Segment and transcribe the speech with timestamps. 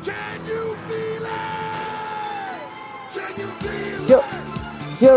[0.00, 0.16] Yo,
[4.96, 5.16] yo,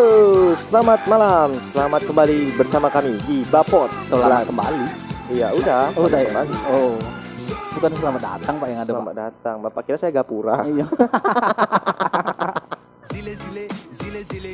[0.60, 3.88] selamat malam, selamat kembali bersama kami di Bapot.
[4.12, 4.84] Selamat kembali.
[5.32, 5.88] Iya, udah.
[5.96, 6.28] Oh, udah ya?
[6.28, 6.52] kembali.
[6.68, 7.00] Oh.
[7.80, 9.64] Bukan selamat datang Pak yang ada, Selamat datang.
[9.64, 10.60] Bapak kira saya Gapura.
[10.60, 10.68] Pak.
[10.68, 10.84] Iya.
[13.16, 13.72] zile zile
[14.28, 14.54] zile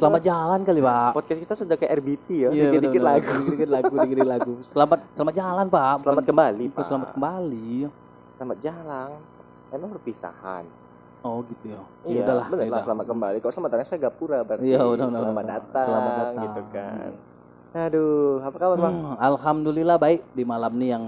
[0.00, 1.12] Selamat jalan kali, Pak.
[1.12, 3.20] Podcast kita sudah kayak RBT ya, Iya, dikit-dikit benar-benar.
[3.20, 3.32] lagu.
[3.36, 4.52] Dikit-dikit lagu, dikit-dikit lagu.
[4.66, 5.94] Selamat selamat jalan, Pak.
[6.00, 6.84] Selamat kembali, Pak.
[6.88, 7.70] Selamat kembali.
[8.34, 9.10] Selamat jalan.
[9.70, 10.64] Emang perpisahan.
[11.20, 11.80] Oh, gitu ya.
[12.02, 13.36] Iya, udahlah, bener ya lah selamat kembali.
[13.38, 14.64] Kok selamat datang saya Gapura berarti.
[14.64, 15.52] Iya, udah, udah, Selamat udah.
[15.52, 15.84] datang.
[15.84, 16.34] Selamat datang.
[16.40, 17.10] gitu kan.
[17.70, 18.94] Aduh, apa kabar, Bang?
[18.96, 21.04] Hmm, Alhamdulillah baik di malam nih yang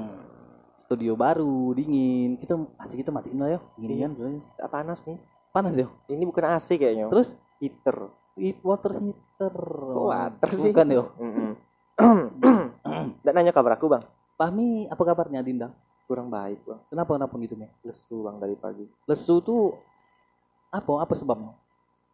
[0.79, 2.37] studio baru, dingin.
[2.37, 3.61] Kita asik kita matiin lah ya.
[3.75, 4.13] Gini Iya.
[4.13, 4.37] kan.
[4.61, 5.17] Tak panas nih.
[5.49, 5.89] Panas ya.
[6.07, 7.09] Ini bukan AC kayaknya.
[7.09, 8.13] Terus heater.
[8.63, 9.57] Water heater.
[9.97, 10.73] Kok water sih?
[10.73, 10.87] Bukan.
[11.21, 11.51] Mm-mm.
[13.23, 14.05] Nggak nanya kabar aku, Bang.
[14.37, 15.71] Pahmi apa kabarnya Dinda?
[16.09, 16.81] Kurang baik, Bang.
[16.89, 17.69] Kenapa kenapa gitu, Mi?
[17.85, 18.85] Lesu, Bang, dari pagi.
[19.07, 19.77] Lesu tuh
[20.73, 21.05] apa?
[21.05, 21.53] Apa sebabnya?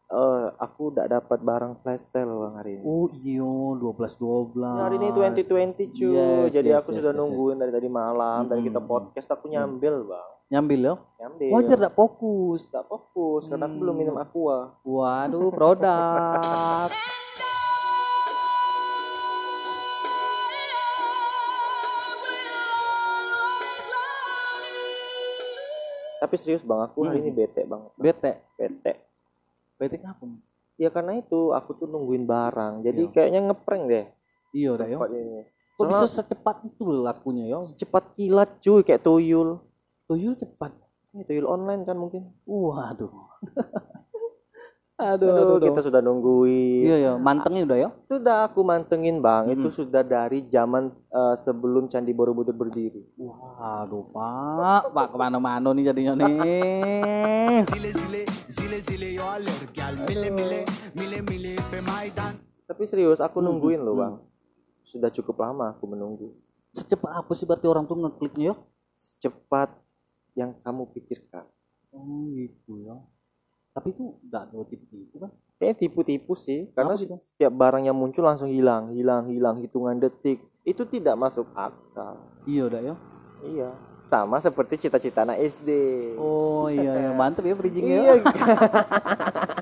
[0.08, 2.82] Eh, aku udah dapat barang flash sale bang hari ini.
[2.88, 3.44] Oh iya,
[3.77, 4.56] 12 12.
[4.56, 6.16] Hari ini 2020 cuy.
[6.16, 9.53] Yes, Jadi yes, aku yes, sudah yes, nungguin dari tadi malam, dari kita podcast aku
[9.53, 10.94] nyambil bang, Nyambil ya?
[11.20, 11.48] nyambil.
[11.52, 12.60] Wajar tak fokus.
[12.72, 14.00] Tak fokus karena aku belum Hmm.
[14.00, 14.80] minum aqua.
[14.80, 16.88] Waduh, produk.
[26.19, 27.24] Tapi serius bang, aku hari Hmm.
[27.24, 27.91] ini bete banget.
[27.94, 28.02] Bang.
[28.02, 28.32] Bete.
[28.58, 28.92] Bete.
[29.78, 30.24] Bete kenapa?
[30.74, 32.82] Ya karena itu aku tuh nungguin barang.
[32.82, 33.12] Jadi Iya.
[33.14, 34.06] kayaknya ngeprank deh.
[34.50, 35.46] Iya dah ini.
[35.78, 37.58] Kok bisa secepat itu lakunya ya?
[37.62, 39.62] Secepat kilat cuy kayak tuyul.
[40.09, 40.73] Tuyul cepat.
[41.12, 42.33] Ini tuyul online kan mungkin.
[42.48, 43.12] Waduh.
[44.98, 45.67] Aduh, aduh, aduh, aduh.
[45.70, 46.91] kita sudah nungguin.
[46.91, 47.89] Iya ya, mantengnya udah ya.
[48.11, 49.47] Sudah aku mantengin bang.
[49.55, 49.78] Itu Mm-mm.
[49.78, 53.06] sudah dari zaman eh, sebelum Candi Borobudur berdiri.
[53.15, 54.91] Waduh, Pak.
[54.91, 56.34] Pak ke mana-mana nih jadinya nih.
[57.70, 59.22] zile zile zile zile yo
[60.11, 60.61] mile mile
[60.99, 61.78] mile mile pe
[62.66, 64.03] Tapi serius aku Hmm, nungguin loh hmm.
[64.03, 64.15] bang.
[64.82, 66.34] Sudah cukup lama aku menunggu.
[66.75, 68.55] Secepat apa sih berarti orang tuh ngekliknya ya?
[68.99, 69.78] Secepat
[70.38, 71.43] yang kamu pikirkan.
[71.91, 72.94] Oh gitu ya.
[73.75, 75.31] Tapi itu enggak ada tipu-tipu kan?
[75.59, 76.71] Kayaknya tipu-tipu sih.
[76.71, 77.19] Karena gitu?
[77.26, 80.38] setiap barang yang muncul langsung hilang, hilang, hilang hitungan detik.
[80.62, 82.22] Itu tidak masuk akal.
[82.47, 82.94] Iya udah ya.
[83.43, 83.71] Iya.
[84.09, 85.71] Sama seperti cita-cita anak SD.
[86.16, 87.99] Oh iya ya, mantep ya bridgingnya.
[87.99, 88.15] Iya.
[88.22, 88.22] ya.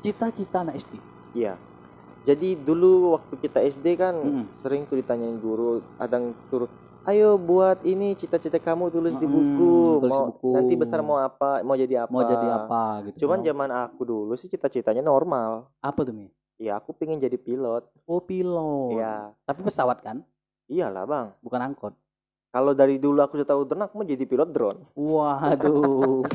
[0.00, 1.09] Cita-cita anak SD.
[1.32, 1.54] Iya.
[2.20, 4.44] Jadi dulu waktu kita SD kan Mm-mm.
[4.54, 6.68] sering tuh ditanyain guru, ada yang suruh,
[7.02, 10.50] ayo buat ini cita-cita kamu tulis di Mm-mm, buku, tulis mau di buku.
[10.52, 12.12] nanti besar mau apa, mau jadi apa.
[12.12, 13.24] Mau jadi apa gitu.
[13.24, 15.72] Cuman zaman aku dulu sih cita-citanya normal.
[15.80, 16.28] apa tuh Mi?
[16.60, 17.88] Ya aku pengen jadi pilot.
[18.04, 19.00] Oh pilot.
[19.00, 19.32] Iya.
[19.48, 20.20] Tapi pesawat kan,
[20.68, 21.26] Iyalah bang.
[21.40, 21.94] bukan angkot.
[22.52, 24.80] Kalau dari dulu aku sudah tahu drone, aku mau jadi pilot drone.
[24.92, 26.26] Waduh.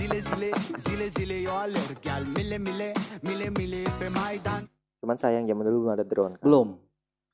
[5.06, 6.34] Cuman sayang zaman dulu belum ada drone.
[6.42, 6.42] kan.
[6.42, 6.82] belum.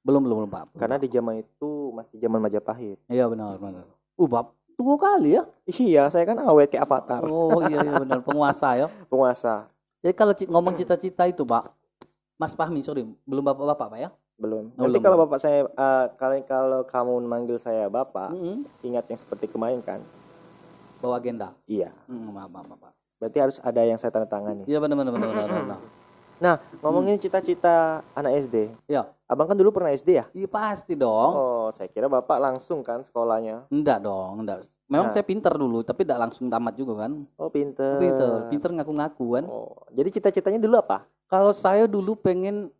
[0.03, 0.75] Belum belum belum Pak.
[0.75, 2.99] Karena di zaman itu masih zaman Majapahit.
[3.07, 3.87] Iya benar benar.
[4.19, 5.47] Uh, Bab, tunggu kali ya.
[5.63, 7.23] Iya, saya kan awet kayak avatar.
[7.31, 8.91] Oh iya iya benar penguasa ya.
[9.13, 9.71] Penguasa.
[10.03, 11.71] Jadi kalau ngomong cita-cita itu, Pak,
[12.35, 14.09] Mas Fahmi, sorry, belum bapak-bapak, Pak ya?
[14.35, 14.73] Belum.
[14.75, 18.65] Oh, Nanti belum, kalau bapak saya, eh, kalau kalau kamu manggil saya bapak, Mm-mm.
[18.81, 20.01] ingat yang seperti kemarin kan?
[20.99, 21.53] Bawa agenda.
[21.69, 21.93] Iya.
[22.09, 22.93] Hmm, maaf, maaf, maaf, Pak.
[23.21, 24.65] Berarti harus ada yang saya tanda tangani.
[24.65, 25.47] Iya benar benar benar benar.
[25.47, 26.00] benar.
[26.41, 28.73] Nah, ngomongin cita-cita anak SD.
[28.89, 29.05] Iya.
[29.29, 30.25] Abang kan dulu pernah SD ya?
[30.33, 31.31] Iya pasti dong.
[31.37, 33.69] Oh, saya kira bapak langsung kan sekolahnya.
[33.69, 34.65] Enggak dong, enggak.
[34.89, 35.13] Memang Nah.
[35.13, 37.29] saya pinter dulu, tapi enggak langsung tamat juga kan.
[37.37, 38.01] Oh, pinter.
[38.01, 39.45] Pinter, pinter ngaku-ngaku kan.
[39.45, 41.05] Oh, jadi cita-citanya dulu apa?
[41.29, 42.73] Kalau saya dulu pengen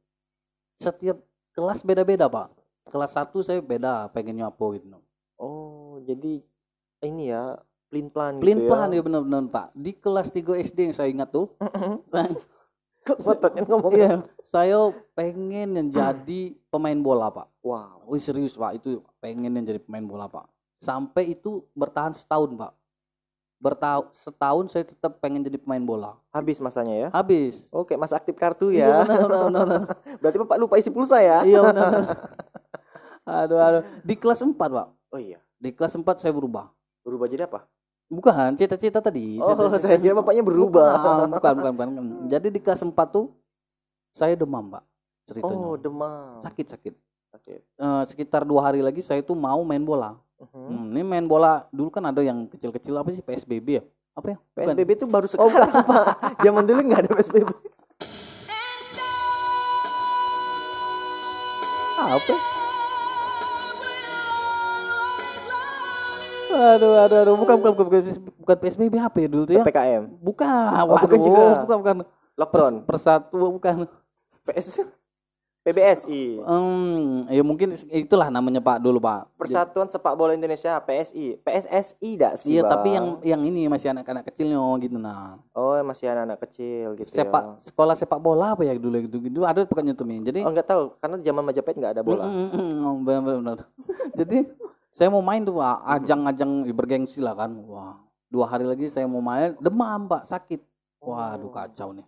[0.82, 1.22] setiap
[1.54, 2.50] kelas beda-beda, Pak.
[2.90, 4.90] Kelas 1 saya beda, pengennya apa gitu.
[5.38, 6.42] Oh, jadi
[7.06, 7.62] ini ya,
[7.94, 8.90] plin-plan gitu ya.
[8.90, 9.68] ya benar-benar, Pak.
[9.78, 11.54] Di kelas 3 SD yang saya ingat tuh,
[13.02, 13.92] Kok ngotot ngomong?
[13.98, 14.14] Iya,
[14.46, 17.48] saya pengen yang jadi pemain bola, Pak.
[17.66, 18.06] Wow.
[18.06, 18.78] Wih serius, Pak.
[18.78, 20.46] Itu pengen yang jadi pemain bola, Pak.
[20.78, 22.74] Sampai itu bertahan setahun, Pak.
[23.62, 26.18] Bertahun setahun saya tetap pengen jadi pemain bola.
[26.34, 27.08] Habis masanya ya?
[27.14, 27.70] Habis.
[27.70, 28.98] Oke, mas aktif kartu Iya, ya.
[29.06, 29.82] benar, benar, benar, benar.
[30.22, 31.46] Berarti bapak lupa isi pulsa ya?
[31.46, 31.90] Iya, benar.
[31.94, 32.18] benar.
[33.22, 33.84] Aduh, aduh.
[34.02, 34.88] Di kelas 4, Pak.
[35.14, 35.38] Oh iya.
[35.62, 36.74] Di kelas 4 saya berubah.
[37.06, 37.70] Berubah jadi apa?
[38.12, 39.40] Bukan, cita-cita tadi.
[39.40, 40.92] Oh, Cita-cita- saya kira bapaknya berubah.
[41.00, 41.88] Bukan, bukan, bukan, bukan.
[42.28, 43.32] Jadi di kelas 4 tuh
[44.12, 44.84] saya demam, Pak.
[45.32, 45.56] Ceritanya.
[45.56, 46.36] Oh, demam.
[46.44, 46.92] Sakit-sakit.
[47.32, 47.60] Sakit.
[47.64, 50.20] Eh, sekitar dua hari lagi saya tuh mau main bola.
[50.44, 50.68] Mhm.
[50.68, 53.84] Hmm, ini main bola dulu kan ada yang kecil-kecil apa sih PSBB ya?
[54.12, 54.38] Apa ya?
[54.42, 54.76] Bukan.
[54.76, 56.06] PSBB itu baru sekarang Pak.
[56.44, 57.48] Zaman dulu nggak ada PSBB.
[62.02, 62.51] Apa?
[66.52, 68.02] Aduh, aduh, aduh, bukan, bukan, bukan, bukan,
[68.38, 69.64] bukan PSBB apa ya dulu tuh ya?
[69.64, 70.04] PKM.
[70.20, 71.44] Bukan, Oh, bukan juga.
[71.64, 71.96] bukan, bukan.
[72.36, 72.74] Lockdown.
[72.84, 73.76] Pers- Persatu, bukan.
[74.44, 74.68] PS
[75.62, 76.42] PBSI.
[76.42, 79.30] Hmm, ya mungkin itulah namanya Pak dulu Pak.
[79.38, 81.38] Persatuan Sepak Bola Indonesia PSI.
[81.38, 82.72] PSSI dak sih, Iya, Bang?
[82.74, 85.38] tapi yang yang ini masih anak-anak kecilnya gitu nah.
[85.54, 89.62] Oh, masih anak-anak kecil gitu Sepak sekolah sepak bola apa ya dulu gitu gitu ada
[89.62, 90.10] pokoknya tuh.
[90.10, 90.46] Jadi ya.
[90.46, 92.26] Oh, enggak tahu karena zaman Majapahit nggak ada bola.
[92.26, 93.58] Mm, mm, mm, benar, benar.
[94.20, 94.38] Jadi
[94.92, 97.52] saya mau main tuh Pak, ajang-ajang bergengsi lah kan.
[97.64, 97.96] Wah,
[98.28, 100.62] dua hari lagi saya mau main demam Pak, sakit.
[101.02, 101.52] Waduh Oh.
[101.52, 102.06] kacau nih.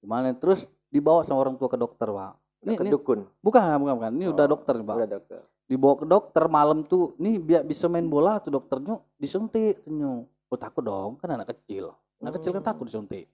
[0.00, 0.32] Gimana?
[0.32, 2.32] Terus dibawa sama orang tua ke dokter Pak.
[2.62, 3.26] Ini, Ke ini dukun.
[3.42, 4.12] bukan, bukan, bukan.
[4.14, 4.94] Ini udah Oh, dokter nih Pak.
[4.96, 5.40] Udah dokter.
[5.66, 9.90] Dibawa ke dokter malam tuh, nih biar bisa main bola tuh dokternya disuntik tuh.
[9.90, 10.12] Nyu.
[10.46, 11.90] Oh takut dong, kan anak kecil.
[12.20, 12.70] Anak kecil kan Hmm.
[12.70, 13.26] takut disuntik.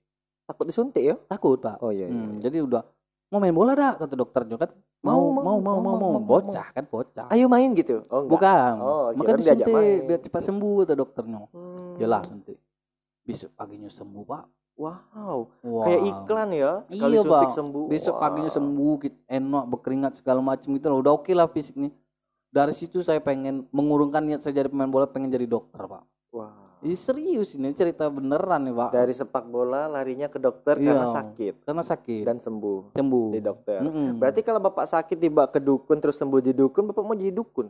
[0.45, 1.15] Takut disuntik ya?
[1.29, 1.77] Takut Pak.
[1.79, 2.09] Oh iya.
[2.09, 2.15] iya.
[2.15, 2.83] Hmm, jadi udah
[3.29, 4.71] mau main bola dah kata dokternya kan.
[5.05, 7.29] Mau, mau, mau, mau, mau, bocah kan bocah.
[7.31, 8.03] Ayo main gitu.
[8.11, 8.33] Oh enggak.
[8.35, 8.73] Bukan.
[8.83, 11.39] Oh, Maka kirain diajak disuntik biar cepat sembuh kata dokternya.
[11.53, 11.95] Hmm.
[12.03, 12.59] Yalah suntik.
[13.29, 14.45] Besok paginya sembuh, Pak.
[14.79, 15.39] Wow.
[15.67, 15.85] Wah.
[15.85, 16.73] Kayak iklan ya.
[16.87, 17.57] Sekali Iya, suntik Bang.
[17.59, 17.85] sembuh.
[17.91, 18.23] Besok Wah.
[18.25, 20.99] paginya sembuh, gitu, enak, berkeringat segala macam gitu loh.
[21.03, 21.93] Udah oke lah fisik nih.
[22.49, 26.03] Dari situ saya pengen mengurungkan niat saya jadi pemain bola, pengen jadi dokter, Pak.
[26.33, 26.68] Wah.
[26.79, 28.91] Ini serius ini cerita beneran nih, Pak.
[28.93, 30.95] Dari sepak bola larinya ke dokter Iya.
[30.95, 33.29] karena sakit Karena sakit dan sembuh sembuh.
[33.31, 33.79] di dokter.
[33.81, 34.17] Mm-mm.
[34.17, 37.69] Berarti kalau bapak sakit tiba ke dukun terus sembuh di dukun, bapak mau jadi dukun?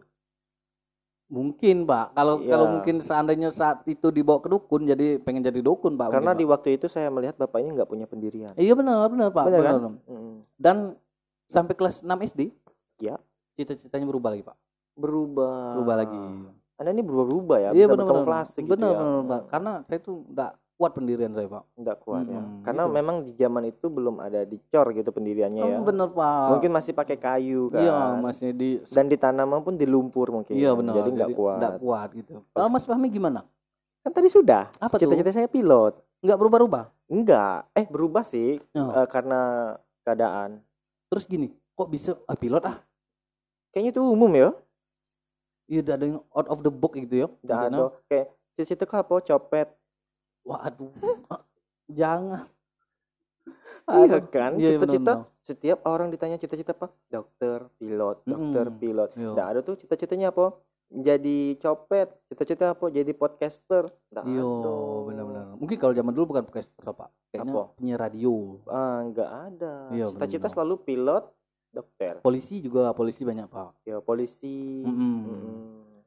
[1.29, 2.13] mungkin, Pak.
[2.15, 2.49] Kalau Iya.
[2.49, 6.09] kalau mungkin seandainya saat itu dibawa ke dukun jadi pengen jadi dukun, Pak.
[6.11, 6.53] Karena mungkin, di Pak.
[6.57, 8.57] waktu itu saya melihat bapak ini nggak punya pendirian.
[8.57, 9.45] Iya benar, benar, Pak.
[9.45, 9.75] Benar kan?
[9.79, 9.93] Benar.
[10.09, 10.37] Mm.
[10.57, 10.77] Dan
[11.45, 12.49] sampai kelas 6 SD,
[12.99, 13.21] Ya.
[13.55, 14.57] cita-citanya berubah lagi, Pak.
[14.95, 15.77] Berubah.
[15.77, 16.17] Berubah lagi.
[16.79, 18.07] Anda ini berubah-ubah ya, iya bisa benar.
[18.07, 18.99] berkamuflase gitu Benar ya.
[18.99, 19.43] benar, Pak.
[19.51, 21.65] Karena saya tuh nggak kuat pendirian saya, Pak.
[21.75, 22.39] Nggak kuat ya.
[22.39, 22.95] Mm-mm, Karena gitu.
[22.95, 25.77] memang di zaman itu belum ada dicor gitu pendiriannya ya.
[25.77, 26.47] Oh, benar, Pak.
[26.55, 27.83] Mungkin masih pakai kayu kan.
[27.83, 30.55] Iya, masih di Dan ditanam pun di lumpur mungkin.
[30.55, 30.95] Iya benar.
[30.97, 31.59] Jadi nggak kuat.
[31.59, 32.33] Nggak kuat gitu.
[32.55, 33.43] Kalau Mas Fahmi gimana?
[34.01, 34.71] Kan tadi sudah.
[34.79, 35.03] Apa?
[35.03, 35.99] Cita-cita saya pilot.
[36.23, 36.85] Nggak berubah-ubah?
[37.11, 37.67] Enggak.
[37.75, 38.95] Eh berubah sih Oh.
[38.95, 39.75] eh, karena
[40.07, 40.63] keadaan.
[41.11, 42.79] Terus gini, kok bisa ah, pilot ah?
[43.75, 44.55] Kayaknya itu umum ya.
[45.69, 47.27] Iya, udah ada yang out of the box gitu ya.
[47.45, 48.07] Enggak Maksudnya, ada.
[48.09, 48.27] Kayak
[48.57, 49.15] cita-cita kau apa?
[49.21, 49.69] Copet.
[50.43, 50.93] Waduh.
[52.01, 52.43] Jangan.
[53.89, 54.51] Iya kan?
[54.61, 56.93] Iya, Cita-cita setiap orang ditanya cita-cita apa?
[57.09, 58.81] Dokter, pilot, dokter, Mm-mm.
[58.81, 59.11] pilot.
[59.17, 59.29] Iya.
[59.33, 60.53] Nggak ada tuh cita-citanya apa?
[60.89, 62.09] Jadi copet.
[62.29, 62.89] Cita-cita apa?
[62.89, 63.89] Jadi podcaster.
[64.09, 64.75] Nggak Iya, ada.
[65.05, 65.45] benar-benar.
[65.57, 67.09] Mungkin kalau zaman dulu bukan podcaster, Pak.
[67.29, 67.63] Kayaknya Apa?
[67.77, 68.35] penyiar radio.
[68.69, 69.75] Ah, nggak ada.
[69.93, 71.25] Iya, Cita-cita selalu pilot,
[71.73, 72.21] dokter.
[72.25, 73.85] Polisi juga, polisi banyak, Pak.
[73.85, 74.83] Ya, polisi.
[74.85, 75.17] Mm-mm.
[75.25, 75.59] Mm-mm.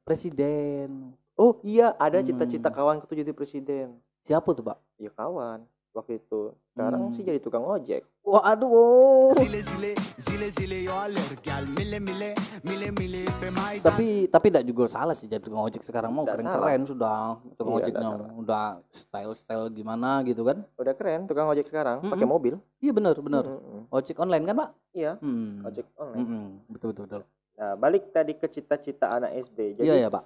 [0.04, 1.14] Presiden.
[1.38, 2.28] Oh iya, ada Hmm.
[2.28, 3.98] cita-cita kawanku tuh jadi presiden.
[4.22, 4.78] Siapa tuh, Pak?
[5.02, 6.56] Ya kawan waktu itu.
[6.70, 7.12] Sekarang Hmm.
[7.12, 8.04] sih jadi tukang ojek.
[8.22, 9.34] Waduh.
[9.36, 14.46] zile zile zile zile yo alır gel mile mile mile mile pe maydan tapi tapi
[14.48, 16.62] tidak juga salah sih jadi tukang ojek sekarang mau keren salah.
[16.62, 17.18] keren sudah
[17.56, 22.20] tukang Iya, ojeknya udah style style gimana gitu kan Udah keren tukang ojek sekarang, pakai
[22.20, 22.30] Mm-mm.
[22.30, 22.54] mobil.
[22.78, 23.90] iya benar benar Mm-mm.
[23.90, 25.66] ojek online kan pak Iya, hmm.
[25.66, 26.22] ojek online.
[26.22, 26.46] Mm-mm.
[26.70, 27.22] betul betul betul
[27.54, 29.76] Nah, balik tadi ke cita-cita anak SD.
[29.76, 30.26] Jadi iya ya pak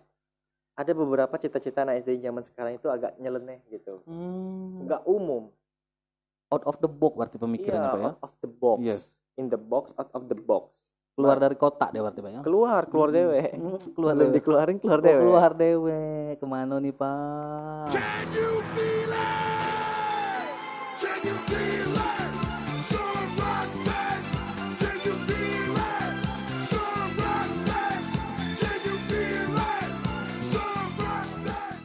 [0.76, 4.04] ada beberapa cita-cita anak SD zaman sekarang itu agak nyeleneh gitu.
[4.04, 4.84] hmm.
[4.84, 5.48] Enggak umum.
[6.48, 8.80] out of the box berarti Iya, pemikirannya pak ya out of the box.
[8.80, 9.02] Yes.
[9.36, 10.84] In the box, out of the box.
[11.14, 13.18] keluar dari kotak deh berarti pak ya Keluar, keluar Hmm.
[13.18, 13.40] dewe.
[13.50, 14.32] Hmm, keluar dewe.
[14.32, 15.20] dikeluarin keluar Oh, dewe.
[15.22, 16.00] keluar dewe
[16.36, 19.28] ke mana nih pak Can you feel it?
[20.98, 21.95] Can you feel it?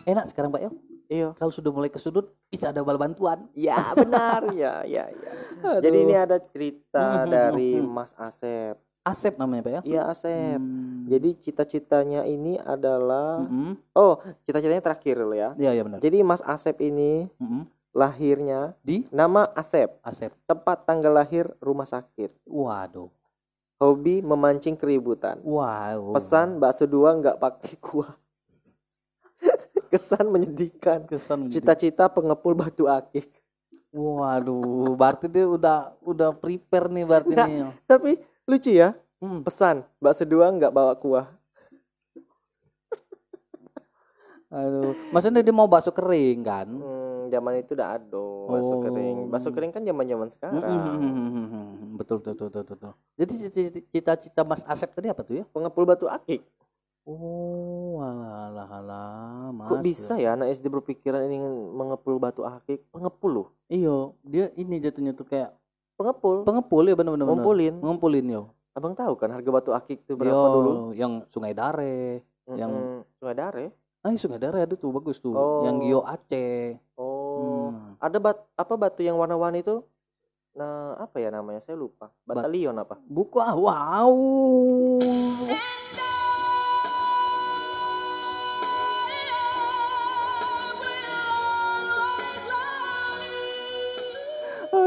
[0.04, 0.70] Enak sekarang pak ya
[1.06, 1.34] Iya.
[1.34, 5.32] kalau sudah mulai ke sudut bisa ada bal bantuan Ya benar ya ya ya.
[5.80, 8.78] Jadi ini ada cerita dari Mas Asep.
[9.02, 10.54] Asep namanya pak ya Iya Asep.
[10.56, 11.04] Hmm.
[11.04, 13.74] Jadi cita-citanya ini adalah Mm-mm.
[13.92, 15.50] oh cita-citanya terakhir loh ya.
[15.56, 17.66] iya iya benar Jadi Mas Asep ini Mm-mm.
[17.90, 22.30] lahirnya di nama Asep, Asep tempat tanggal lahir rumah sakit.
[22.46, 23.10] waduh
[23.76, 25.42] Hobi memancing keributan.
[25.42, 28.14] wow Pesan bakso dua nggak pakai kuah.
[29.90, 31.02] Kesan menyedihkan.
[31.04, 33.26] kesan Cita-cita pengepul batu akik.
[33.90, 37.48] waduh berarti dia udah udah prepare nih berarti Nggak.
[37.48, 38.10] nih Tapi
[38.44, 38.94] lucu ya.
[39.18, 39.42] Hmm.
[39.42, 41.26] Pesan bakso dua nggak bawa kuah.
[44.48, 48.80] aduh maksudnya dia mau bakso kering kan Hmm, zaman itu udah ada bakso Oh.
[48.80, 49.16] kering.
[49.26, 50.58] Bakso kering kan zaman-zaman sekarang.
[50.60, 51.94] Mm-mm.
[51.94, 52.92] betul betul betul betul betul.
[53.14, 56.42] jadi cita- cita-cita Mas Asep tadi apa tuh ya Pengepul batu akik.
[57.04, 59.29] oh alah alah alah
[59.70, 62.82] Kok bisa ya anak SD berpikiran ingin mengepul batu akik?
[62.90, 63.48] Pengepul loh.
[63.66, 65.54] Iyo, dia ini jatuhnya tuh kayak
[65.94, 66.42] Pengepul.
[66.42, 67.24] pengepul ya bener-bener.
[67.24, 67.74] Ngumpulin.
[67.76, 68.42] Ngumpulin yo.
[68.70, 70.70] Abang tahu kan harga batu akik itu berapa Yo, dulu?
[70.92, 72.22] Yang Sungai Dare.
[72.46, 72.98] yang- Mm-mm.
[73.16, 73.66] Sungai Dare.
[74.00, 75.30] Ah, Sungai Dare ada tuh bagus tuh.
[75.30, 75.62] Oh.
[75.62, 76.78] Yang Gio Aceh.
[76.96, 77.70] Oh.
[77.70, 77.94] Hmm.
[77.98, 79.84] Ada bat apa batu yang warna-warni itu?
[80.50, 81.60] Nah, apa ya namanya?
[81.60, 82.10] Saya lupa.
[82.24, 82.98] Bat- Batalion apa?
[83.04, 84.10] Buka, wow.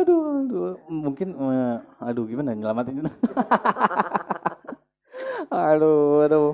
[0.03, 3.07] Aduh, aduh, mungkin, eh, aduh gimana nyelamatin?
[5.47, 6.51] aduh, aduh.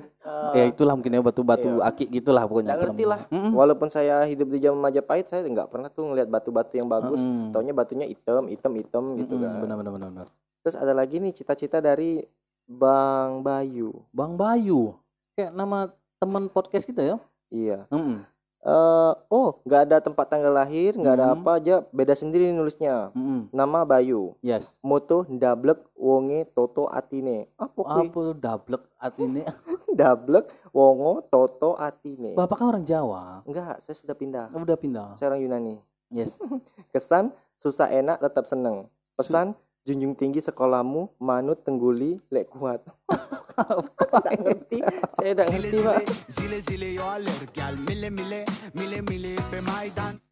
[0.53, 1.89] ya itulah mungkin ya batu-batu Iya.
[1.89, 2.77] akik gitulah pokoknya.
[2.77, 3.21] Nggak ngerti lah.
[3.33, 3.51] Mm-mm.
[3.57, 7.17] Walaupun saya hidup di zaman Majapahit, saya nggak pernah tuh ngeliat batu-batu yang bagus.
[7.17, 7.49] Mm-mm.
[7.49, 9.61] Taunya batunya hitam, hitam, hitam gitu Mm-mm, kan.
[9.65, 10.27] Benar, benar, benar.
[10.61, 12.21] Terus ada lagi nih cita-cita dari
[12.69, 14.05] Bang Bayu.
[14.13, 14.93] Bang Bayu,
[15.33, 15.89] kayak nama
[16.21, 17.17] teman podcast kita ya.
[17.49, 17.89] Iya.
[17.89, 18.21] Mm-mm.
[18.59, 21.35] Eh, oh, nggak ada tempat tanggal lahir, nggak ada Hmm.
[21.39, 23.07] apa aja, beda sendiri nulisnya.
[23.15, 23.47] Mm-mm.
[23.55, 24.35] Nama Bayu.
[24.43, 24.67] Yes.
[24.83, 27.47] Moto ndablek wonge toto atine.
[27.55, 28.11] Apa kuwi?
[28.11, 29.47] Apa tuh dablek artinya?
[29.95, 32.35] Ndablek wongo toto atine.
[32.35, 33.47] Bapak kan orang Jawa.
[33.47, 34.51] Enggak, saya sudah pindah.
[34.51, 35.15] Udah pindah.
[35.15, 35.75] Saya orang Yunani.
[36.11, 36.35] Yes.
[36.93, 38.91] Kesan susah enak tetap seneng.
[39.15, 39.55] Pesan
[39.87, 42.83] junjung tinggi sekolahmu, manut tengguli lek kuat.
[43.59, 44.77] Nggak ngerti,
[45.15, 46.01] saya tidak Zile ngerti pak.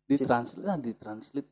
[0.08, 1.50] Ditranslate lah, ditranslate.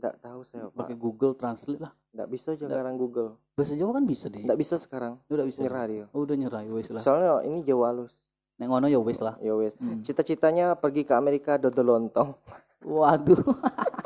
[0.00, 0.88] Tidak tahu saya pak.
[0.88, 1.92] Pakai Google Translate lah.
[1.92, 3.36] Tidak bisa aja sekarang Google.
[3.52, 4.40] Bahasa Jawa kan bisa deh.
[4.40, 5.20] Tidak bisa sekarang.
[5.28, 5.60] Udah bisa.
[5.60, 6.04] Nyerah dia.
[6.16, 7.02] Oh, udah nyerah ya wes lah.
[7.04, 8.16] Soalnya ini Jawa halus.
[8.56, 9.36] Nek ngono ya wes lah.
[9.44, 9.76] Ya wes.
[9.76, 10.00] Hmm.
[10.00, 12.32] Cita-citanya pergi ke Amerika dodol lontong.
[12.80, 13.44] Waduh.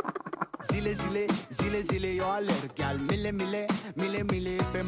[0.71, 2.26] Zile zile, zile zile yo
[2.73, 3.62] gel mile mile,
[3.97, 4.80] mile mile pe.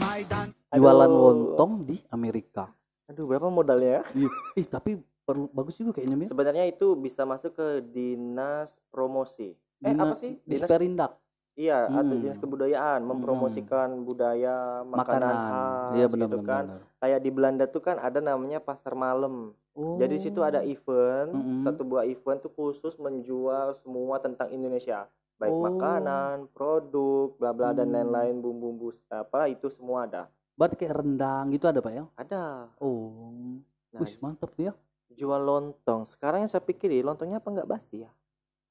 [0.73, 2.68] Jualan lontong di Amerika.
[3.06, 4.02] Aduh, berapa modalnya?
[4.12, 6.26] Ih, ih, tapi perlu bagus juga kayaknya Mir.
[6.26, 9.54] Sebenarnya itu bisa masuk ke dinas promosi.
[9.80, 10.38] Eh Dina- apa sih?
[10.42, 11.12] Di Dinas Sperindak.
[11.56, 12.21] Iya, atau Hmm.
[12.21, 16.47] dinas kebudayaan mempromosikan budaya makanan, khas Iya benar gitu benar.
[16.47, 16.64] kan.
[16.68, 16.80] benar.
[17.00, 19.56] Kayak di Belanda tuh kan ada namanya pasar malam.
[19.73, 19.97] Oh.
[19.97, 21.56] Jadi di situ ada event, Mm-mm.
[21.56, 25.62] satu buah event tuh khusus menjual semua tentang Indonesia, baik Oh.
[25.62, 27.94] makanan, produk, bla bla dan Hmm.
[28.00, 30.28] lain-lain bumbu-bumbu apa itu semua ada.
[30.56, 32.04] Berarti kayak rendang gitu ada Pak ya?
[32.16, 32.44] Ada.
[32.80, 33.60] Oh.
[33.92, 34.74] Nah, Wih, mantap tuh ya.
[35.12, 36.04] jual lontong.
[36.04, 38.10] Sekarang yang saya pikir lontongnya apa nggak basi ya?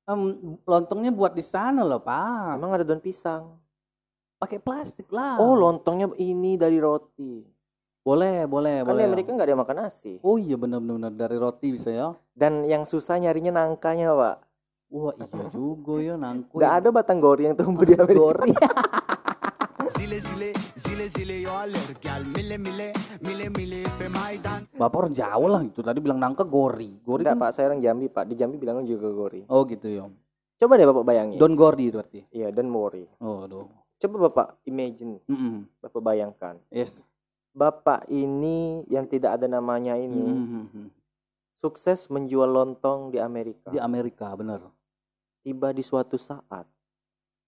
[0.05, 2.57] Em, lontongnya buat di sana loh, Pak.
[2.57, 3.57] Emang ada daun pisang.
[4.37, 5.41] Pakai plastik lah.
[5.41, 7.41] Oh, lontongnya ini dari roti.
[8.05, 9.01] Boleh, boleh, Kan boleh.
[9.01, 10.21] di Amerika nggak ada makan nasi.
[10.21, 12.13] Oh iya benar-benar dari roti bisa ya.
[12.37, 14.35] Dan yang susah nyarinya nangkanya, Pak.
[14.91, 16.57] Wah iya juga ya nangkut.
[16.57, 18.21] Nggak ada batang gori yang tumbuh di Amerika.
[18.21, 18.51] Gori.
[19.95, 22.89] Zile zile, zile zile yo alır gel mile mile,
[23.21, 24.65] mile mile pe maydan.
[24.75, 26.99] Bapak orang Jawa lah itu tadi bilang nangka gori.
[27.01, 27.43] Gori Enggak, kan.
[27.45, 28.25] Pak, saya orang Jambi, Pak.
[28.29, 29.41] Di Jambi bilangnya juga gori.
[29.49, 30.05] Oh gitu ya.
[30.55, 31.37] Coba deh Bapak bayangin.
[31.37, 32.21] Don gori itu berarti.
[32.31, 33.05] Iya, don't worry.
[33.21, 33.65] Oh aduh.
[33.95, 35.69] Coba Bapak imagine, Mm-mm.
[35.79, 36.55] Bapak bayangkan.
[36.69, 36.99] Yes.
[37.55, 40.91] Bapak ini yang tidak ada namanya ini Mm-mm.
[41.55, 43.71] sukses menjual lontong di Amerika.
[43.71, 44.59] Di Amerika bener.
[45.45, 46.65] Tiba di suatu saat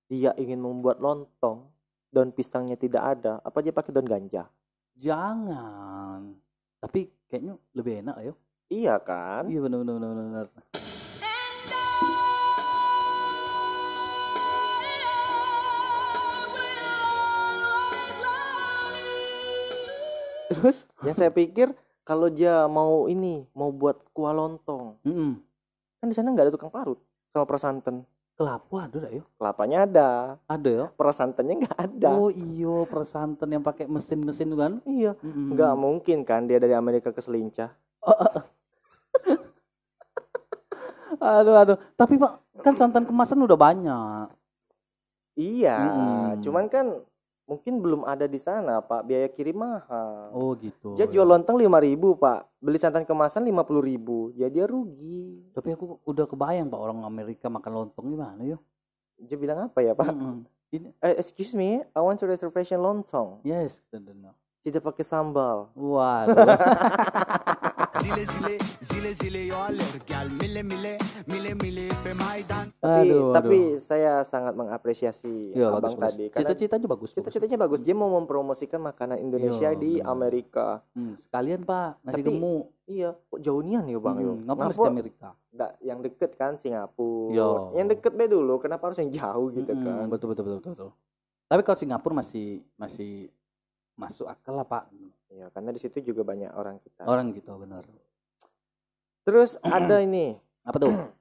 [0.06, 1.66] dia ingin membuat lontong,
[2.14, 4.46] daun pisangnya tidak ada, apa dia pakai daun ganja?
[4.94, 6.38] Jangan.
[6.78, 8.34] Tapi kayaknya lebih enak ya.
[8.70, 9.50] Iya kan?
[9.50, 10.46] Iya benar benar benar benar.
[20.54, 21.74] Terus yang saya pikir
[22.06, 25.42] kalau dia mau ini, mau buat kuah lontong, Mm-mm.
[25.98, 27.07] kan di sana nggak ada tukang parut
[27.38, 27.96] sama perasanten.
[28.38, 29.24] Kelapa ada ya.
[29.38, 30.10] Kelapanya ada,
[30.46, 30.86] Ada ya.
[30.94, 32.10] perasantannya nggak ada.
[32.14, 34.78] Oh iyo persantan yang pakai mesin-mesin kan.
[34.86, 35.58] Iya, Mm-mm.
[35.58, 37.74] nggak mungkin kan dia dari Amerika ke Selincah.
[41.18, 41.78] Aduh aduh.
[41.98, 44.28] Tapi Pak, kan santan kemasan udah banyak.
[45.34, 46.42] Iya, Mm-mm.
[46.46, 46.86] cuman kan
[47.48, 49.08] mungkin belum ada di sana, Pak.
[49.08, 50.30] Biaya kirim mahal.
[50.36, 50.94] Oh gitu.
[50.94, 51.72] Dia jual lontong 5000
[52.14, 52.40] Pak.
[52.60, 55.48] Beli santan kemasan 50000 Ya dia rugi.
[55.56, 58.60] Tapi aku udah kebayang Pak orang Amerika makan lontong gimana ya?
[59.18, 60.14] Dia bilang apa ya, Pak?
[60.14, 60.46] Mm-mm.
[60.68, 63.40] Ini Eh, excuse me, I want to reservation lontong.
[63.42, 63.80] yes.
[64.62, 65.72] Tidak pakai sambal.
[65.74, 66.36] Waduh.
[67.98, 70.94] Zile zile, zile zile yo alır gel mile mile,
[71.26, 72.70] mile mile pe maydan.
[72.78, 73.80] Tapi Aduh, tapi aduh.
[73.80, 76.06] saya sangat mengapresiasi Iya Abang bagus, bagus.
[76.08, 77.10] tadi karena Cita-citanya bagus.
[77.10, 77.12] bagus.
[77.16, 77.80] cita-citanya bagus.
[77.82, 80.00] Dia mau mempromosikan makanan Indonesia di.
[80.00, 80.80] Amerika.
[80.94, 82.66] Hmm, sekalian Pak nasi Tapi- gemuk.
[82.88, 84.16] Iya, kok jauh nian ya, Bang?
[84.18, 84.32] yo?
[84.32, 85.28] Hmm, ngapa mesti Ngapa Amerika?
[85.52, 87.34] nggak yang deket kan Singapura.
[87.34, 87.48] Iya.
[87.76, 90.06] Yang deket be dulu, kenapa harus yang jauh gitu Mm-mm, kan?
[90.08, 90.72] Betul betul betul betul.
[90.72, 90.90] betul.
[91.46, 93.28] Tapi kalau Singapura masih masih
[93.98, 94.88] masuk akal lah Pak.
[95.28, 97.04] Iya, karena di situ juga banyak orang kita.
[97.04, 97.84] Orang gitu benar.
[99.22, 100.94] Terus ada ini Apa tuh?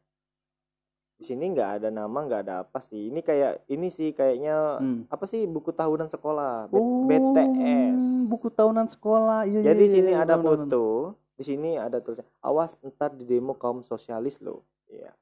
[1.17, 3.09] Di sini nggak ada nama, nggak ada apa sih.
[3.09, 5.09] Ini kayak ini sih kayaknya Hmm.
[5.09, 8.29] apa sih buku tahunan sekolah B- Oh, BTS.
[8.29, 9.49] Buku tahunan sekolah.
[9.49, 10.69] Iya, Jadi iya, di sini iya, ada benar, benar.
[10.69, 10.85] foto,
[11.33, 14.61] di sini ada tulisan awas ntar di demo kaum sosialis loh.
[14.87, 15.17] Iya.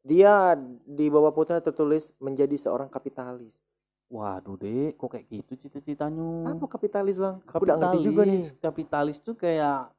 [0.00, 3.73] Dia di bawah fotonya tertulis menjadi seorang kapitalis.
[4.12, 6.54] Waduh, Dek, kok kayak gitu cita-citanya?
[6.54, 7.40] Apa kapitalis, Bang?
[7.48, 8.42] Aku udah ngerti juga nih.
[8.60, 9.90] Kapitalis tuh kayak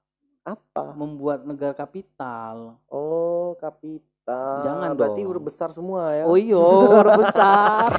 [0.45, 0.93] Apa?
[0.93, 2.77] membuat negara kapital.
[2.85, 4.61] Oh, kapital.
[4.65, 5.29] Jangan Berarti dong.
[5.33, 6.23] huruf besar semua ya.
[6.29, 7.89] Oh iya, huruf besar.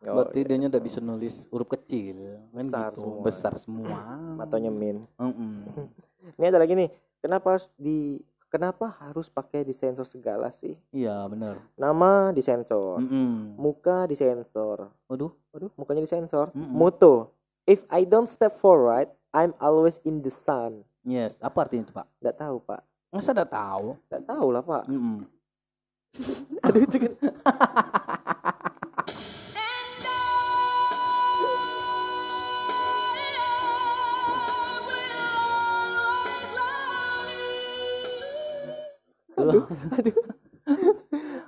[0.00, 0.56] Berarti iya.
[0.56, 2.16] dia udah bisa nulis huruf kecil,
[2.54, 3.00] kan Besar gitu.
[3.02, 3.22] semua.
[3.24, 3.98] Besar semua.
[4.38, 5.06] Matonya min.
[5.18, 5.54] Mm-mm.
[6.38, 6.88] Ini ada lagi nih.
[7.20, 8.16] Kenapa harus di
[8.50, 10.74] kenapa harus pakai disensor segala sih?
[10.90, 11.62] Iya, benar.
[11.78, 13.54] Nama disensor, Mm-mm.
[13.54, 14.90] muka disensor.
[15.06, 16.50] Waduh, Waduh, mukanya disensor.
[16.50, 16.74] Mm-mm.
[16.74, 17.30] Moto.
[17.64, 20.82] If I don't step forward, I'm always in the sun.
[21.00, 21.38] yes.
[21.38, 22.06] Apa artinya itu, Pak?
[22.18, 22.80] Nggak tahu, Pak.
[23.08, 23.86] Masa udah tahu?
[24.10, 24.84] Nggak tahu lah, Pak.
[24.90, 25.18] Mm-mm.
[26.66, 26.96] Aduh, itu
[39.40, 39.64] Aduh,
[39.98, 40.16] Aduh.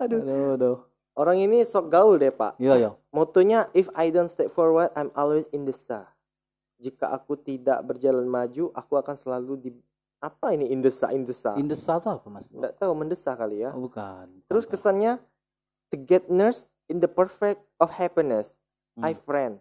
[0.01, 0.21] Aduh.
[0.23, 0.77] aduh, aduh.
[1.13, 2.57] Orang ini sok gaul deh, Pak.
[2.57, 2.91] Iya, iya.
[3.13, 6.09] Motonya if I don't step forward, I'm always in the sun.
[6.81, 9.71] Jika aku tidak berjalan maju, aku akan selalu di
[10.23, 11.53] apa ini indesa indesa?
[11.59, 12.47] Indesa itu apa, Mas?
[12.49, 13.75] Nggak tahu mendesa kali ya.
[13.75, 14.31] Oh, bukan.
[14.49, 14.73] Terus Bukan.
[14.79, 15.13] kesannya
[15.93, 15.99] the
[16.33, 18.57] nurse in the perfect of happiness,
[18.97, 19.23] my Hmm.
[19.27, 19.55] friend.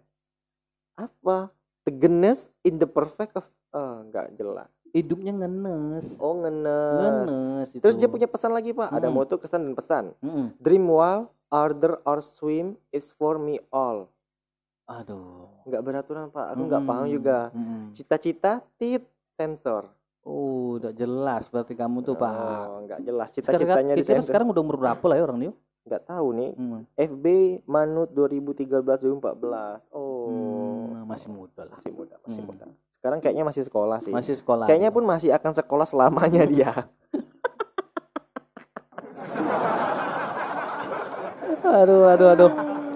[0.96, 1.50] Apa?
[1.82, 4.70] Tegenes in the perfect of ah nggak jelas.
[4.92, 6.16] Hidupnya ngenes.
[6.18, 7.28] Oh ngenes.
[7.28, 7.82] Ngenes itu.
[7.82, 8.90] Terus dia punya pesan lagi pak.
[8.90, 9.16] Ada Hmm.
[9.16, 10.04] moto kesan dan pesan.
[10.20, 10.56] Mm-mm.
[10.58, 14.08] Dream while order or swim is for me all.
[14.86, 15.48] Aduh.
[15.64, 16.46] Nggak beraturan pak.
[16.52, 17.50] Aku nggak paham juga.
[17.92, 19.88] Cita-cita tit sensor.
[20.22, 22.30] Oh, udah jelas berarti kamu tuh, Pak.
[22.62, 23.28] Oh nggak jelas.
[23.32, 24.30] Cita-citanya di sensor.
[24.30, 25.54] sekarang udah umur berapa lah ya orang dia?
[25.82, 26.52] Nggak tahu nih.
[26.54, 26.82] Hmm.
[26.94, 27.26] FB
[27.66, 28.70] Manut 2013
[29.02, 29.90] 2014.
[29.90, 30.30] Oh
[30.86, 31.74] Hmm, masih muda lah.
[31.74, 32.50] masih muda masih Hmm.
[32.54, 32.66] muda.
[33.02, 34.14] Sekarang kayaknya masih sekolah sih.
[34.14, 34.70] Masih sekolah.
[34.70, 36.86] Kayaknya pun masih akan sekolah selamanya dia.
[41.66, 42.52] aduh, aduh, aduh.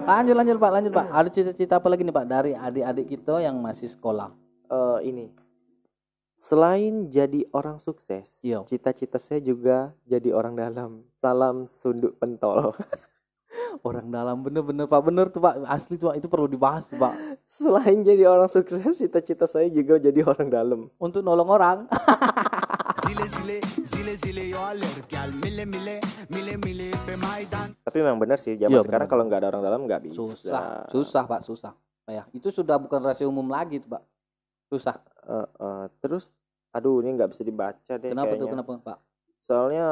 [0.06, 0.70] Lanjut, lanjut, Pak.
[0.78, 1.06] Lanjut, Pak.
[1.10, 4.30] Ada cita-cita apa lagi nih, Pak, dari adik-adik kita yang masih sekolah?
[4.70, 5.26] Eh ini.
[6.38, 8.62] Selain jadi orang sukses, Iya.
[8.62, 11.02] cita-cita saya juga jadi orang dalam.
[11.18, 12.78] Salam sunduk pentol.
[13.82, 15.00] Orang dalam bener-bener, Pak.
[15.02, 15.64] Bener tuh, Pak.
[15.66, 16.16] Asli tuh, Pak.
[16.20, 17.12] Itu perlu dibahas tuh, Pak.
[17.42, 20.80] Selain jadi orang sukses, cita-cita saya juga jadi orang dalam.
[20.96, 21.78] Untuk nolong orang.
[23.06, 28.34] zile zile zile zile yo alergal mile mile mile mile pe maidan Tapi memang benar
[28.34, 30.18] sih, zaman Iya, sekarang kalau nggak ada orang dalam nggak bisa.
[30.18, 30.90] Susah.
[30.90, 31.40] Susah, Pak.
[31.46, 31.72] Susah.
[32.02, 32.24] Pak, ya.
[32.34, 34.02] Itu sudah bukan rahasia umum lagi tuh, Pak.
[34.66, 34.96] Susah.
[35.26, 36.34] Eh, eh, terus,
[36.74, 38.46] aduh ini nggak bisa dibaca deh Kenapa tuh?
[38.46, 38.52] kayaknya.
[38.58, 38.98] Kenapa, Pak?
[39.38, 39.86] Soalnya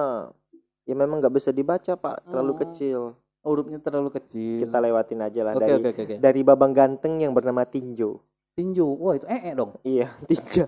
[0.85, 2.59] ya memang nggak bisa dibaca pak, terlalu Oh.
[2.61, 3.01] kecil.
[3.45, 4.65] Hurufnya terlalu kecil.
[4.65, 6.15] Kita lewatin aja lah Oke, dari oke, oke.
[6.17, 8.25] dari babang ganteng yang bernama Tinjo.
[8.57, 8.87] Tinju.
[8.97, 9.77] Wah, itu ee dong.
[9.85, 10.65] Iya, Tinjo.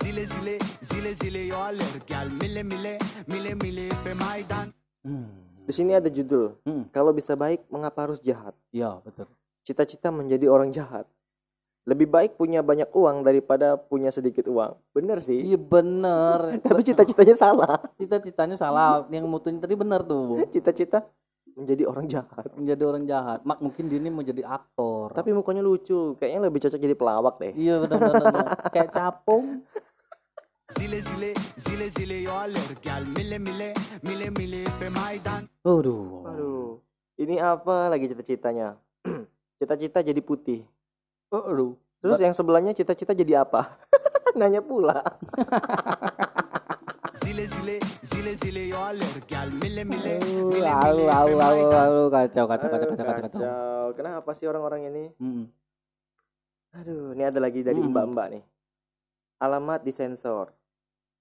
[0.00, 2.94] zile zile zile zile yo alergal mile mile
[3.28, 5.32] mile mile pe maidan Hmm.
[5.64, 6.60] Di sini ada judul.
[6.60, 6.84] Hmm.
[6.92, 8.52] Kalau bisa baik, mengapa harus jahat?
[8.68, 9.24] Iya, betul.
[9.64, 11.08] Cita-cita menjadi orang jahat.
[11.88, 14.76] Lebih baik punya banyak uang daripada punya sedikit uang.
[14.92, 15.40] Bener sih.
[15.40, 16.52] Iya bener.
[16.68, 17.80] Tapi cita-citanya salah.
[17.96, 19.08] Cita-citanya salah.
[19.08, 20.44] Yang mutunya tadi bener tuh.
[20.52, 21.08] Cita-cita
[21.62, 22.44] menjadi orang jahat.
[22.56, 23.38] Menjadi orang jahat.
[23.44, 25.12] Mak mungkin dia ini mau jadi aktor.
[25.12, 26.16] Tapi mukanya lucu.
[26.16, 27.52] Kayaknya lebih cocok jadi pelawak deh.
[27.54, 28.46] iya benar-benar.
[28.72, 29.62] Kayak capung.
[30.70, 32.18] zile zile zile zile
[33.10, 33.70] mile mile
[34.06, 36.24] mile mile pe maidan Aduh.
[36.30, 36.70] Aduh.
[37.20, 38.80] Ini apa lagi cita-citanya?
[39.60, 40.64] Cita-cita jadi putih.
[41.28, 41.76] Aduh.
[42.00, 43.76] Terus yang sebelahnya cita-cita jadi apa?
[44.40, 45.04] Nanya pula.
[47.30, 52.08] zile zile zile zile yo alergal mile mile Aduh, mile pe aduh, aduh, maidan aduh,
[52.10, 53.84] kacau, kacau, kacau, kacau, kacau, kacau.
[53.94, 55.04] Kenapa sih orang-orang ini?
[55.22, 55.46] Mm-mm.
[56.74, 57.94] Aduh, ini ada lagi dari Mm-mm.
[57.94, 58.42] mbak-mbak nih.
[59.38, 60.50] Alamat disensor.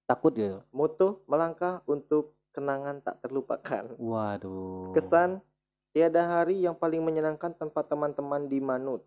[0.10, 0.66] Takut ya.
[0.74, 3.94] Moto melangkah untuk kenangan tak terlupakan.
[3.94, 4.90] Waduh.
[4.98, 5.46] Kesan
[5.94, 9.06] tiada hari yang paling menyenangkan tanpa teman-teman di Manut.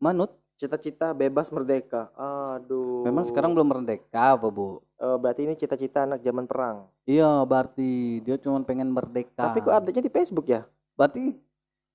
[0.00, 0.32] Manut.
[0.60, 2.12] Cita-cita bebas merdeka.
[2.20, 3.00] Aduh.
[3.08, 4.84] Memang sekarang belum merdeka apa bu?
[5.00, 6.84] Eh, berarti ini cita-cita anak zaman perang.
[7.08, 9.40] Iya, berarti dia cuma pengen merdeka.
[9.40, 10.68] Tapi kok update-nya di Facebook ya?
[11.00, 11.32] Berarti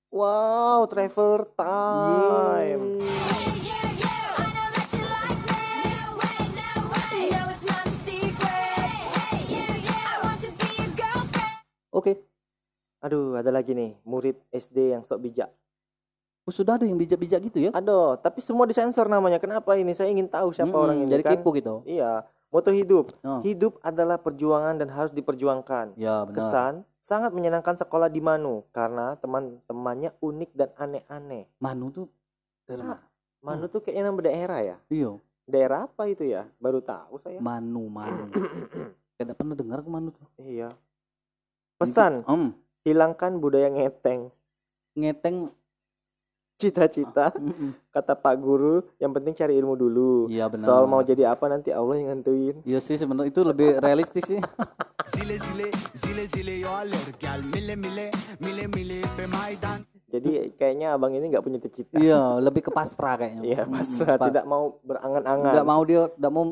[0.10, 3.06] Wow, traveler time.
[11.94, 12.18] Oke.
[13.06, 15.54] Aduh, ada lagi nih, murid SD yang sok bijak.
[16.46, 17.72] Oh, sudah ada yang bijak-bijak gitu ya?
[17.74, 19.42] Aduh, tapi semua disensor namanya.
[19.42, 19.92] Kenapa ini?
[19.92, 21.10] Saya ingin tahu siapa Mm-mm, orang ini.
[21.10, 21.42] Jadi kan?
[21.42, 21.82] gitu.
[21.84, 22.22] Iya,
[22.54, 23.06] moto hidup.
[23.20, 23.42] Oh.
[23.42, 25.98] Hidup adalah perjuangan dan harus diperjuangkan.
[25.98, 26.38] Ya benar.
[26.38, 31.50] Kesan sangat menyenangkan sekolah di Manu karena teman-temannya unik dan aneh-aneh.
[31.58, 32.06] Manu tuh
[32.64, 33.02] dari Ah.
[33.02, 33.06] mana?
[33.42, 34.78] Manu tuh kayaknya nama daerah ya.
[34.88, 35.12] Iya,
[35.46, 36.46] Daerah apa itu ya?
[36.58, 37.38] Baru tahu saya.
[37.38, 38.30] Manu, Manu.
[39.18, 40.26] Tidak pernah dengar ke Manu tuh.
[40.38, 40.70] Iya.
[41.76, 44.30] Pesan, Em, hilangkan budaya ngeteng.
[44.94, 45.50] ngeteng.
[46.56, 47.76] Cita-cita, Mm-mm.
[47.92, 50.32] kata Pak Guru, yang penting cari ilmu dulu.
[50.32, 50.64] Iya benar.
[50.64, 52.64] Soal mau jadi apa nanti Allah yang nentuin.
[52.64, 54.40] Iya sih sebenarnya itu lebih realistis sih.
[60.08, 62.00] Jadi kayaknya abang ini nggak punya cita-cita.
[62.00, 63.42] Iya, lebih ke pasrah kayaknya.
[63.44, 65.52] Iya, pasrah, Pa- tidak mau berangan-angan.
[65.52, 66.46] nggak mau dia nggak mau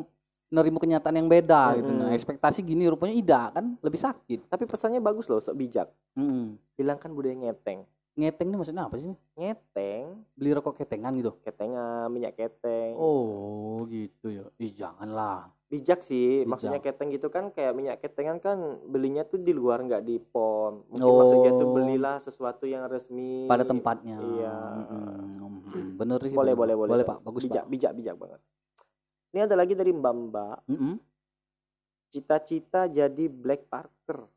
[0.53, 1.89] nerima kenyataan yang beda gitu.
[1.89, 2.01] Mm-mm.
[2.03, 4.39] Nah, ekspektasi gini rupanya tidak kan lebih sakit.
[4.51, 5.87] Tapi pesannya bagus loh, sok bijak.
[6.13, 6.59] Mm-mm.
[6.75, 7.87] Hilangkan budaya ngeteng.
[8.13, 9.09] Ngeteng ini maksudnya apa sih?
[9.33, 11.33] Ngeteng, Beli rokok ketengan gitu.
[11.41, 12.93] ketengan, minyak keteng.
[12.93, 14.45] Oh, gitu ya.
[14.55, 15.49] Ih, janganlah.
[15.65, 16.49] Bijak sih, Bijak.
[16.53, 20.85] maksudnya keteng gitu kan kayak minyak ketengan kan belinya tuh di luar nggak di pom.
[20.93, 21.25] Mungkin Oh.
[21.25, 23.49] maksudnya tuh belilah sesuatu yang resmi.
[23.49, 24.21] Pada tempatnya.
[24.21, 24.55] Iya.
[24.85, 25.97] Mm-mm.
[25.97, 26.37] Bener sih.
[26.37, 26.93] Boleh, boleh, boleh.
[26.93, 27.17] Boleh, So, Pak.
[27.25, 27.71] Bagus, bijak, Pak.
[27.73, 28.39] bijak, bijak banget.
[29.33, 30.57] Ini ada lagi dari Mbak Mbak.
[30.69, 30.93] Mm-mm.
[32.07, 34.29] Cita-cita jadi Black Parker.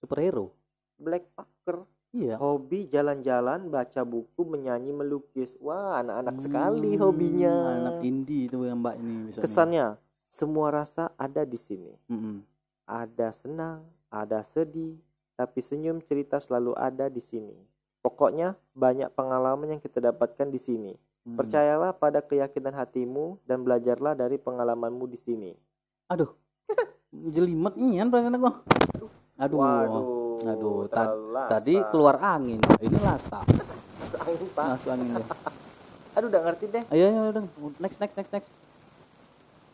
[0.00, 0.56] Superhero.
[0.96, 1.84] Black Parker.
[2.10, 2.34] Iya.
[2.42, 5.54] Hobi jalan-jalan, baca buku, menyanyi, melukis.
[5.62, 7.54] Wah, anak-anak sekali Hmm, hobinya.
[7.78, 9.38] Anak indie itu yang Mbak ini bisa.
[9.38, 9.94] Kesannya,
[10.26, 11.94] semua rasa ada di sini.
[12.10, 12.42] Mm-mm.
[12.82, 14.98] Ada senang, ada sedih,
[15.38, 17.54] tapi senyum cerita selalu ada di sini.
[18.02, 20.92] Pokoknya banyak pengalaman yang kita dapatkan di sini.
[21.22, 21.38] Hmm.
[21.38, 25.52] Percayalah pada keyakinan hatimu dan belajarlah dari pengalamanmu di sini.
[26.10, 26.34] Aduh.
[27.34, 28.50] Jelimet nian perasaan aku.
[28.98, 29.10] Aduh.
[29.40, 29.58] Aduh,
[30.40, 31.50] ta- terlalu lasa.
[31.56, 32.60] Tadi keluar angin.
[32.80, 32.96] Ini
[34.20, 34.66] angin pak.
[34.70, 35.26] Masuk angin deh.
[36.18, 36.84] Aduh udah ngerti deh.
[36.90, 37.42] Ayo ayo udah.
[37.78, 38.50] Next next next next.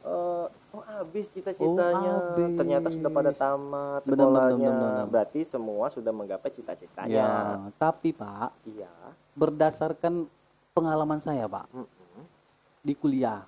[0.06, 2.12] Eh, oh habis cita-citanya.
[2.14, 2.54] Oh.
[2.54, 4.68] Ternyata sudah pada tamat Benar, benar, sekolahnya.
[4.70, 5.06] benar, benar.
[5.08, 7.10] Berarti semua sudah menggapai cita-citanya.
[7.10, 7.30] Ya,
[7.74, 8.92] tapi Pak, Iya.
[9.34, 10.30] berdasarkan
[10.70, 12.22] pengalaman saya, Pak, Mm-mm.
[12.80, 13.42] di kuliah,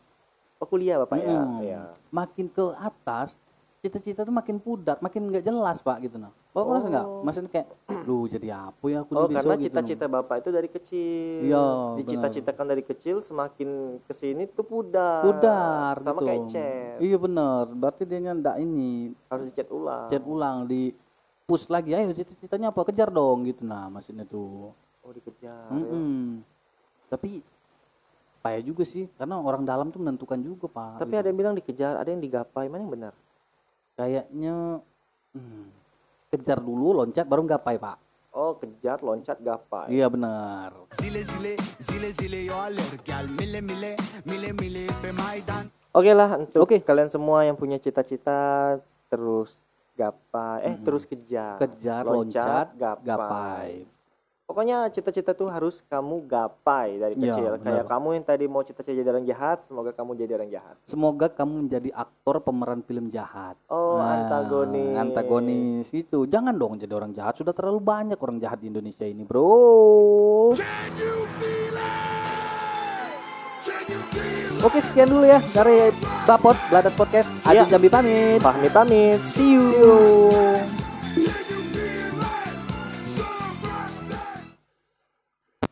[0.59, 1.38] Oh kuliah bapak ya.
[1.38, 1.54] Mm.
[1.62, 1.83] Iya.
[2.11, 3.38] makin ke atas
[3.79, 6.35] cita-cita tuh makin pudar, makin nggak jelas, Pak, gitu nah.
[6.51, 7.07] Bapak merasa nggak?
[7.07, 7.23] Oh.
[7.23, 7.69] Maksudnya kayak,
[8.11, 11.38] lu jadi apa ya aku Oh karena gitu, cita-cita bapak itu dari kecil.
[11.47, 11.67] Iya,
[12.03, 15.23] Dicita-citakan dari kecil semakin ke sini tuh pudar.
[15.23, 16.27] pudar Sama gitu.
[16.27, 16.99] kayak cat.
[16.99, 20.11] Iya bener, berarti dia ndak ini Harus dicat ulang.
[20.11, 20.91] chat ulang di
[21.47, 24.75] push lagi, ayo cita-citanya apa kejar dong gitu nah maksudnya tuh.
[25.07, 25.71] Oh dikejar.
[25.71, 25.73] ya.
[25.73, 26.43] Mm-mm.
[27.09, 27.41] Tapi
[28.43, 31.07] payah juga sih, karena orang dalam tuh menentukan juga pak.
[31.07, 31.21] Tapi gitu.
[31.23, 32.67] ada yang bilang dikejar, ada yang digapai.
[32.67, 33.14] Mana yang benar?
[33.99, 34.79] Kayaknya
[35.35, 35.67] hmm,
[36.31, 37.99] kejar dulu, loncat baru gapai pak.
[38.31, 39.91] Oh kejar, loncat, gapai.
[39.91, 40.71] Iya benar.
[41.03, 46.63] zile zile zile zile yo alırken mile mile mile mile pe maydan Oke lah untuk
[46.63, 46.79] Oke.
[46.79, 48.77] kalian semua yang punya cita-cita
[49.11, 49.59] terus
[49.99, 53.83] gapai, eh terus kejar, Kejar, loncat, gapai.
[54.49, 57.51] Pokoknya cita-cita tuh harus kamu gapai dari Iya, kecil.
[57.61, 57.85] Kayak benar.
[57.85, 60.75] kamu yang tadi mau cita-cita jadi orang jahat, semoga kamu jadi orang jahat.
[60.89, 63.61] Semoga kamu menjadi aktor pemeran film jahat.
[63.69, 64.97] Oh, Nah, antagonis.
[64.97, 66.25] Antagonis itu.
[66.25, 67.37] Jangan dong jadi orang jahat.
[67.37, 70.57] Sudah terlalu banyak orang jahat di Indonesia ini, bro.
[74.59, 75.93] Oke, sekian dulu ya dari
[76.25, 77.29] Bapot Bladas Podcast.
[77.45, 77.69] Adi Iya.
[77.69, 78.41] Jambi pamit.
[78.41, 79.21] Pamit pamit.
[79.23, 79.69] See you.
[81.13, 81.48] Can you